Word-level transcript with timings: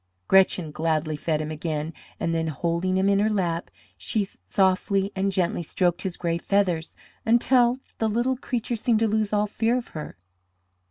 Gretchen 0.27 0.71
gladly 0.71 1.15
fed 1.15 1.41
him 1.41 1.51
again, 1.51 1.93
and 2.19 2.33
then, 2.33 2.47
holding 2.47 2.97
him 2.97 3.07
in 3.07 3.19
her 3.19 3.29
lap, 3.29 3.69
she 3.95 4.27
softly 4.49 5.11
and 5.15 5.31
gently 5.31 5.61
stroked 5.61 6.01
his 6.01 6.17
gray 6.17 6.39
feathers 6.39 6.95
until 7.23 7.77
the 7.99 8.09
little 8.09 8.35
creature 8.35 8.75
seemed 8.75 9.01
to 9.01 9.07
lose 9.07 9.31
all 9.31 9.45
fear 9.45 9.77
of 9.77 9.89
her. 9.89 10.17